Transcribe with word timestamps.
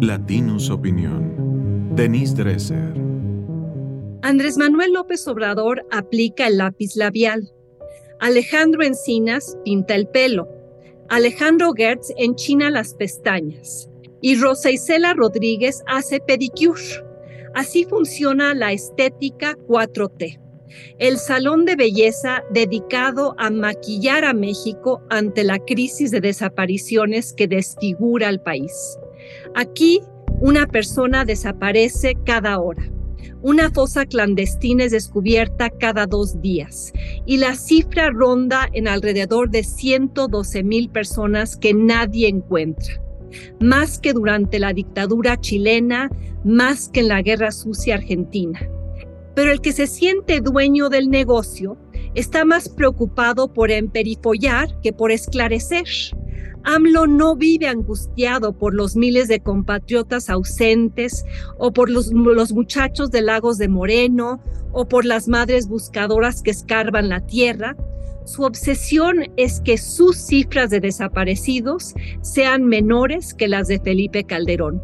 Latinus 0.00 0.68
Opinión. 0.68 1.94
Denise 1.96 2.34
Dresser. 2.34 2.92
Andrés 4.20 4.58
Manuel 4.58 4.92
López 4.92 5.26
Obrador 5.26 5.86
aplica 5.90 6.48
el 6.48 6.58
lápiz 6.58 6.96
labial. 6.96 7.50
Alejandro 8.20 8.82
Encinas 8.82 9.56
pinta 9.64 9.94
el 9.94 10.06
pelo. 10.06 10.48
Alejandro 11.08 11.72
Gertz 11.72 12.12
enchina 12.18 12.70
las 12.70 12.92
pestañas. 12.94 13.88
Y 14.20 14.36
Rosa 14.36 14.70
Isela 14.70 15.14
Rodríguez 15.14 15.82
hace 15.86 16.20
pedicure. 16.20 16.82
Así 17.54 17.84
funciona 17.84 18.52
la 18.54 18.72
estética 18.72 19.56
4T 19.66 20.40
el 20.98 21.16
salón 21.16 21.64
de 21.64 21.76
belleza 21.76 22.42
dedicado 22.50 23.34
a 23.38 23.48
maquillar 23.50 24.24
a 24.24 24.34
México 24.34 25.00
ante 25.08 25.44
la 25.44 25.58
crisis 25.58 26.10
de 26.10 26.20
desapariciones 26.20 27.32
que 27.32 27.48
desfigura 27.48 28.28
al 28.28 28.42
país. 28.42 28.98
Aquí 29.54 30.00
una 30.40 30.66
persona 30.66 31.24
desaparece 31.24 32.14
cada 32.24 32.58
hora. 32.58 32.84
Una 33.42 33.70
fosa 33.70 34.06
clandestina 34.06 34.84
es 34.84 34.92
descubierta 34.92 35.70
cada 35.70 36.06
dos 36.06 36.40
días 36.40 36.92
y 37.26 37.36
la 37.36 37.54
cifra 37.54 38.10
ronda 38.10 38.68
en 38.72 38.88
alrededor 38.88 39.50
de 39.50 39.62
112 39.62 40.62
mil 40.62 40.88
personas 40.88 41.56
que 41.56 41.74
nadie 41.74 42.28
encuentra. 42.28 43.00
Más 43.60 43.98
que 43.98 44.12
durante 44.12 44.58
la 44.58 44.72
dictadura 44.72 45.40
chilena, 45.40 46.10
más 46.44 46.88
que 46.88 47.00
en 47.00 47.08
la 47.08 47.22
guerra 47.22 47.50
sucia 47.50 47.96
argentina 47.96 48.60
pero 49.36 49.52
el 49.52 49.60
que 49.60 49.72
se 49.72 49.86
siente 49.86 50.40
dueño 50.40 50.88
del 50.88 51.10
negocio 51.10 51.76
está 52.14 52.46
más 52.46 52.70
preocupado 52.70 53.52
por 53.52 53.70
emperifollar 53.70 54.80
que 54.80 54.94
por 54.94 55.12
esclarecer. 55.12 55.84
AMLO 56.66 57.06
no 57.06 57.36
vive 57.36 57.68
angustiado 57.68 58.52
por 58.52 58.74
los 58.74 58.96
miles 58.96 59.28
de 59.28 59.38
compatriotas 59.38 60.28
ausentes 60.28 61.24
o 61.58 61.72
por 61.72 61.88
los, 61.88 62.12
muchachos 62.12 63.12
de 63.12 63.22
Lagos 63.22 63.56
de 63.56 63.68
Moreno 63.68 64.40
o 64.72 64.88
por 64.88 65.04
las 65.04 65.28
madres 65.28 65.68
buscadoras 65.68 66.42
que 66.42 66.50
escarban 66.50 67.08
la 67.08 67.24
tierra. 67.24 67.76
Su 68.24 68.42
obsesión 68.42 69.30
es 69.36 69.60
que 69.60 69.78
sus 69.78 70.16
cifras 70.16 70.70
de 70.70 70.80
desaparecidos 70.80 71.94
sean 72.20 72.64
menores 72.64 73.32
que 73.32 73.46
las 73.46 73.68
de 73.68 73.78
Felipe 73.78 74.24
Calderón 74.24 74.82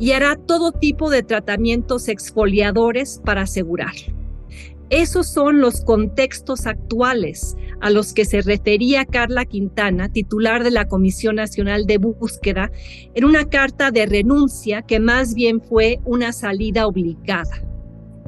y 0.00 0.12
hará 0.12 0.34
todo 0.34 0.72
tipo 0.72 1.10
de 1.10 1.22
tratamientos 1.22 2.08
exfoliadores 2.08 3.20
para 3.22 3.42
asegurarlo. 3.42 4.14
Esos 4.88 5.26
son 5.26 5.60
los 5.60 5.82
contextos 5.82 6.66
actuales 6.66 7.54
a 7.80 7.90
los 7.90 8.12
que 8.12 8.24
se 8.24 8.42
refería 8.42 9.04
Carla 9.04 9.44
Quintana, 9.44 10.10
titular 10.10 10.64
de 10.64 10.70
la 10.70 10.88
Comisión 10.88 11.36
Nacional 11.36 11.86
de 11.86 11.98
Búsqueda, 11.98 12.70
en 13.14 13.24
una 13.24 13.44
carta 13.44 13.90
de 13.90 14.06
renuncia 14.06 14.82
que 14.82 15.00
más 15.00 15.34
bien 15.34 15.60
fue 15.60 16.00
una 16.04 16.32
salida 16.32 16.86
obligada. 16.86 17.64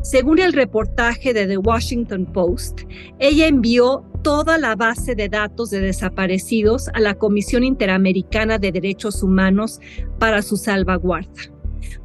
Según 0.02 0.38
el 0.38 0.52
reportaje 0.52 1.34
de 1.34 1.46
The 1.46 1.58
Washington 1.58 2.26
Post, 2.32 2.82
ella 3.18 3.46
envió 3.46 4.04
toda 4.22 4.56
la 4.56 4.74
base 4.74 5.14
de 5.14 5.28
datos 5.28 5.70
de 5.70 5.80
desaparecidos 5.80 6.88
a 6.88 7.00
la 7.00 7.14
Comisión 7.14 7.64
Interamericana 7.64 8.58
de 8.58 8.72
Derechos 8.72 9.22
Humanos 9.22 9.78
para 10.18 10.42
su 10.42 10.56
salvaguarda 10.56 11.50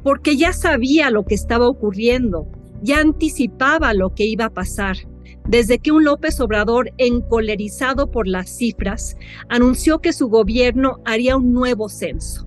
porque 0.02 0.36
ya 0.36 0.52
sabía 0.52 1.10
lo 1.10 1.24
que 1.24 1.34
estaba 1.34 1.68
ocurriendo, 1.68 2.46
ya 2.82 3.00
anticipaba 3.00 3.92
lo 3.94 4.14
que 4.14 4.24
iba 4.24 4.46
a 4.46 4.54
pasar. 4.54 4.96
Desde 5.48 5.78
que 5.78 5.92
un 5.92 6.04
López 6.04 6.40
Obrador, 6.40 6.90
encolerizado 6.98 8.10
por 8.10 8.26
las 8.26 8.50
cifras, 8.50 9.16
anunció 9.48 10.00
que 10.00 10.12
su 10.12 10.28
gobierno 10.28 11.00
haría 11.04 11.36
un 11.36 11.52
nuevo 11.52 11.88
censo. 11.88 12.46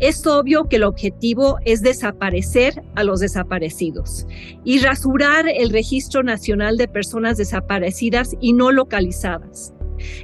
Es 0.00 0.26
obvio 0.26 0.68
que 0.68 0.76
el 0.76 0.84
objetivo 0.84 1.58
es 1.64 1.82
desaparecer 1.82 2.82
a 2.94 3.04
los 3.04 3.20
desaparecidos 3.20 4.26
y 4.64 4.78
rasurar 4.80 5.46
el 5.48 5.70
Registro 5.70 6.22
Nacional 6.22 6.76
de 6.76 6.88
Personas 6.88 7.36
Desaparecidas 7.36 8.36
y 8.40 8.52
no 8.52 8.70
localizadas. 8.72 9.72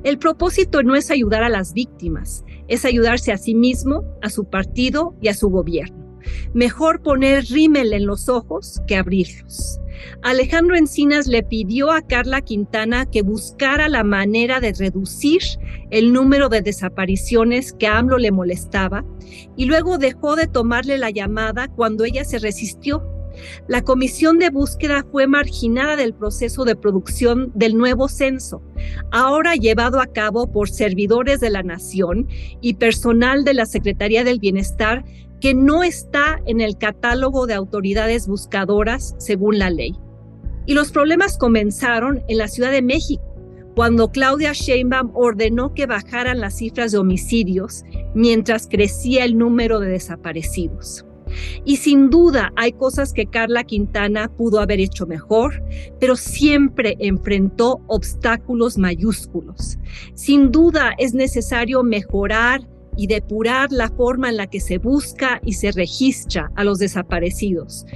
El 0.03 0.19
propósito 0.19 0.83
no 0.83 0.97
es 0.97 1.11
ayudar 1.11 1.43
a 1.43 1.49
las 1.49 1.73
víctimas, 1.73 2.45
es 2.67 2.85
ayudarse 2.85 3.33
a 3.33 3.39
sí 3.39 3.55
mismo, 3.55 4.05
a 4.23 4.31
su 4.31 4.45
partido 4.45 5.15
y 5.21 5.29
a 5.29 5.35
su 5.35 5.49
gobierno. 5.49 6.19
Mejor 6.53 7.03
poner 7.03 7.45
rímel 7.45 7.93
en 7.93 8.07
los 8.07 8.29
ojos 8.29 8.83
que 8.87 8.97
abrirlos. 8.97 9.81
Alejandro 10.23 10.77
Encinas 10.77 11.27
le 11.27 11.43
pidió 11.43 11.91
a 11.91 12.03
Carla 12.03 12.41
Quintana 12.41 13.07
que 13.07 13.23
buscara 13.23 13.89
la 13.89 14.05
manera 14.05 14.61
de 14.61 14.73
reducir 14.73 15.41
el 15.91 16.13
número 16.13 16.49
de 16.49 16.63
desapariciones 16.63 17.73
que 17.73 17.87
a 17.87 17.99
AMLO 17.99 18.19
le 18.19 18.33
molestaba 18.33 19.05
y 19.57 19.67
luego 19.67 19.99
dejó 19.99 20.37
de 20.37 20.47
tomarle 20.47 20.99
la 20.99 21.11
llamada 21.11 21.69
cuando 21.69 22.05
ella 22.05 22.25
se 22.25 22.39
resistió. 22.39 23.03
La 23.69 23.83
comisión 23.83 24.39
de 24.39 24.51
búsqueda 24.51 25.05
fue 25.11 25.27
marginada 25.27 25.97
del 25.97 26.15
proceso 26.15 26.65
de 26.65 26.77
producción 26.77 27.53
del 27.55 27.77
nuevo 27.77 28.09
censo, 28.09 28.63
ahora 29.11 29.55
llevado 29.55 30.01
a 30.01 30.07
cabo 30.07 30.51
por 30.51 30.71
servidores 30.71 31.41
de 31.41 31.51
la 31.51 31.63
nación 31.63 32.27
y 32.61 32.75
personal 32.75 33.45
de 33.45 33.55
la 33.55 33.67
Secretaría 33.67 34.25
del 34.25 34.41
Bienestar 34.41 35.05
que 35.41 35.55
no 35.55 35.83
está 35.83 36.41
en 36.47 36.61
el 36.61 36.77
catálogo 36.79 37.47
de 37.47 37.55
autoridades 37.55 38.27
buscadoras 38.27 39.15
según 39.19 39.59
la 39.59 39.71
ley. 39.71 39.95
Y 40.67 40.75
los 40.75 40.93
problemas 40.93 41.39
comenzaron 41.39 42.23
en 42.29 42.39
la 42.39 42.49
Ciudad 42.49 42.71
de 42.71 42.83
México, 42.83 43.23
cuando 43.75 44.11
Claudia 44.11 44.53
Sheinbaum 44.53 45.13
ordenó 45.15 45.73
que 45.73 45.87
bajaran 45.87 46.41
las 46.41 46.57
cifras 46.57 46.93
de 46.93 46.99
homicidios 46.99 47.85
mientras 48.15 48.67
crecía 48.67 49.25
el 49.25 49.39
número 49.39 49.79
de 49.79 49.89
desaparecidos. 49.89 51.05
Y 51.65 51.77
sin 51.77 52.11
duda 52.11 52.53
hay 52.57 52.73
cosas 52.73 53.13
que 53.13 53.27
Carla 53.27 53.65
Quintana 53.65 54.29
pudo 54.29 54.61
haber 54.61 54.81
hecho 54.81 55.07
mejor, 55.07 55.63
pero 56.01 56.17
siempre 56.17 56.97
enfrentó 56.99 57.81
obstáculos 57.87 58.79
mayúsculos. 58.79 59.79
Sin 60.15 60.51
duda 60.51 60.95
es 60.99 61.15
necesario 61.15 61.83
mejorar 61.83 62.67
y 62.99 63.07
depurar 63.07 63.71
la 63.71 63.89
forma 63.89 64.29
en 64.29 64.37
la 64.37 64.49
que 64.49 64.59
se 64.59 64.79
busca 64.79 65.41
y 65.45 65.53
se 65.53 65.71
registra 65.71 66.51
a 66.57 66.65
los 66.65 66.81
desaparecidos. 66.81 67.87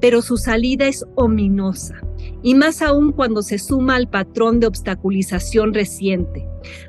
Pero 0.00 0.20
su 0.20 0.36
salida 0.36 0.88
es 0.88 1.06
ominosa, 1.14 1.94
y 2.42 2.54
más 2.54 2.82
aún 2.82 3.12
cuando 3.12 3.42
se 3.42 3.58
suma 3.58 3.94
al 3.94 4.10
patrón 4.10 4.58
de 4.58 4.66
obstaculización 4.66 5.72
reciente, 5.74 6.44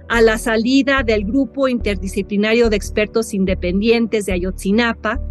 a 0.08 0.22
la 0.22 0.40
salida 0.40 1.04
del 1.04 1.26
grupo 1.26 1.68
interdisciplinario 1.68 2.72
de 2.72 2.76
expertos 2.76 3.36
independientes 3.36 4.26
de 4.26 4.34
Ayotzinapa, 4.34 5.22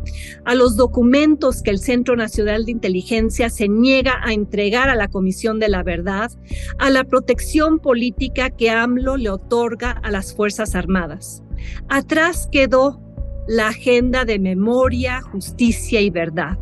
a 0.45 0.55
los 0.55 0.77
documentos 0.77 1.61
que 1.61 1.71
el 1.71 1.81
Centro 1.81 2.15
Nacional 2.15 2.65
de 2.65 2.71
Inteligencia 2.71 3.51
se 3.51 3.67
niega 3.69 4.15
a 4.23 4.33
entregar 4.33 4.91
a 4.91 4.95
la 4.95 5.09
Comisión 5.09 5.59
de 5.59 5.69
la 5.69 5.83
Verdad, 5.83 6.31
a 6.79 6.89
la 6.91 7.03
protección 7.03 7.81
política 7.81 8.51
que 8.51 8.71
AMLO 8.71 9.17
le 9.17 9.31
otorga 9.31 9.91
a 9.91 10.13
las 10.13 10.33
Fuerzas 10.33 10.77
Armadas. 10.77 11.43
Atrás 11.89 12.49
quedó 12.51 13.01
la 13.47 13.69
agenda 13.69 14.25
de 14.25 14.39
memoria, 14.39 15.23
justicia 15.23 16.01
y 16.01 16.11
verdad. 16.11 16.59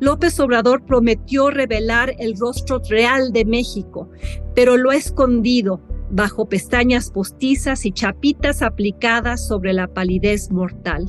López 0.00 0.38
Obrador 0.40 0.84
prometió 0.84 1.50
revelar 1.50 2.14
el 2.18 2.36
rostro 2.38 2.80
real 2.88 3.32
de 3.32 3.44
México, 3.44 4.10
pero 4.54 4.76
lo 4.76 4.90
ha 4.90 4.96
escondido 4.96 5.80
bajo 6.10 6.48
pestañas 6.48 7.10
postizas 7.10 7.86
y 7.86 7.92
chapitas 7.92 8.62
aplicadas 8.62 9.46
sobre 9.46 9.72
la 9.72 9.88
palidez 9.88 10.50
mortal. 10.50 11.06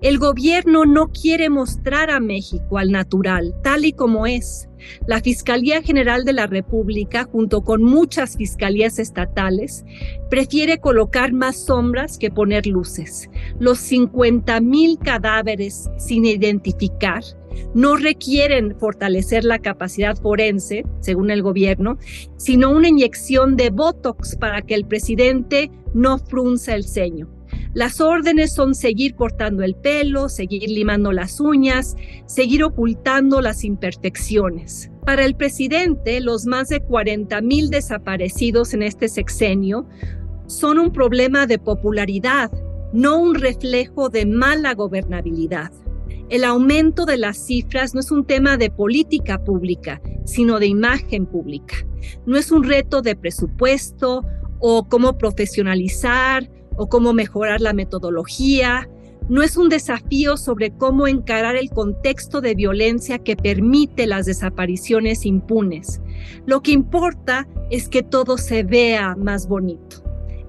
El 0.00 0.18
gobierno 0.18 0.84
no 0.84 1.08
quiere 1.08 1.48
mostrar 1.50 2.10
a 2.10 2.20
México 2.20 2.78
al 2.78 2.90
natural, 2.90 3.54
tal 3.62 3.84
y 3.84 3.92
como 3.92 4.26
es. 4.26 4.68
La 5.06 5.20
Fiscalía 5.20 5.82
General 5.82 6.24
de 6.24 6.32
la 6.32 6.46
República, 6.46 7.24
junto 7.24 7.62
con 7.62 7.82
muchas 7.82 8.36
fiscalías 8.36 8.98
estatales, 8.98 9.84
prefiere 10.30 10.78
colocar 10.78 11.32
más 11.32 11.56
sombras 11.56 12.18
que 12.18 12.30
poner 12.30 12.66
luces. 12.66 13.28
Los 13.58 13.78
50 13.78 14.60
mil 14.60 14.98
cadáveres 14.98 15.88
sin 15.98 16.24
identificar 16.24 17.22
no 17.74 17.96
requieren 17.96 18.76
fortalecer 18.78 19.44
la 19.44 19.58
capacidad 19.58 20.16
forense, 20.16 20.84
según 21.00 21.30
el 21.30 21.42
gobierno, 21.42 21.98
sino 22.36 22.70
una 22.70 22.88
inyección 22.88 23.56
de 23.56 23.70
Botox 23.70 24.36
para 24.36 24.62
que 24.62 24.74
el 24.74 24.84
presidente 24.84 25.70
no 25.94 26.18
frunza 26.18 26.74
el 26.74 26.84
ceño. 26.84 27.35
Las 27.76 28.00
órdenes 28.00 28.54
son 28.54 28.74
seguir 28.74 29.14
cortando 29.16 29.62
el 29.62 29.74
pelo, 29.74 30.30
seguir 30.30 30.70
limando 30.70 31.12
las 31.12 31.40
uñas, 31.40 31.94
seguir 32.24 32.64
ocultando 32.64 33.42
las 33.42 33.64
imperfecciones. 33.64 34.90
Para 35.04 35.26
el 35.26 35.36
presidente, 35.36 36.20
los 36.22 36.46
más 36.46 36.68
de 36.68 36.80
40 36.80 37.38
mil 37.42 37.68
desaparecidos 37.68 38.72
en 38.72 38.82
este 38.82 39.08
sexenio 39.08 39.86
son 40.46 40.78
un 40.78 40.90
problema 40.90 41.46
de 41.46 41.58
popularidad, 41.58 42.50
no 42.94 43.18
un 43.18 43.34
reflejo 43.34 44.08
de 44.08 44.24
mala 44.24 44.72
gobernabilidad. 44.72 45.70
El 46.30 46.44
aumento 46.44 47.04
de 47.04 47.18
las 47.18 47.36
cifras 47.36 47.92
no 47.92 48.00
es 48.00 48.10
un 48.10 48.24
tema 48.24 48.56
de 48.56 48.70
política 48.70 49.44
pública, 49.44 50.00
sino 50.24 50.58
de 50.58 50.68
imagen 50.68 51.26
pública. 51.26 51.74
No 52.24 52.38
es 52.38 52.50
un 52.50 52.64
reto 52.64 53.02
de 53.02 53.16
presupuesto 53.16 54.24
o 54.60 54.88
cómo 54.88 55.18
profesionalizar 55.18 56.48
o 56.76 56.88
cómo 56.88 57.12
mejorar 57.12 57.60
la 57.60 57.72
metodología. 57.72 58.88
no 59.28 59.42
es 59.42 59.56
un 59.56 59.68
desafío 59.68 60.36
sobre 60.36 60.70
cómo 60.70 61.08
encarar 61.08 61.56
el 61.56 61.70
contexto 61.70 62.40
de 62.40 62.54
violencia 62.54 63.18
que 63.18 63.36
permite 63.36 64.06
las 64.06 64.26
desapariciones 64.26 65.26
impunes. 65.26 66.00
Lo 66.46 66.62
que 66.62 66.70
importa 66.70 67.48
es 67.70 67.88
que 67.88 68.04
todo 68.04 68.38
se 68.38 68.62
vea 68.62 69.16
más 69.16 69.48
bonito. 69.48 70.04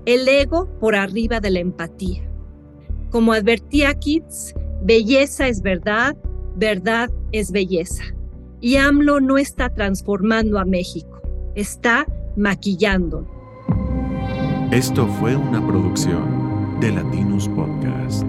El 0.06 0.28
ego 0.28 0.70
por 0.80 0.96
arriba 0.96 1.40
de 1.40 1.50
la 1.50 1.60
empatía. 1.60 2.22
Como 3.10 3.34
advertía 3.34 3.96
Keats, 3.96 4.54
belleza 4.84 5.48
es 5.48 5.62
verdad, 5.62 6.16
verdad 6.56 7.10
es 7.32 7.52
belleza. 7.52 8.04
Y 8.60 8.76
AMLO 8.76 9.20
no 9.20 9.38
está 9.38 9.70
transformando 9.70 10.60
a 10.60 10.66
México, 10.66 11.22
está 11.56 12.06
maquillando. 12.36 13.28
Esto 14.72 15.08
fue 15.08 15.34
una 15.34 15.66
producción 15.66 16.78
de 16.82 16.92
Latinos 16.92 17.48
Podcast. 17.48 18.26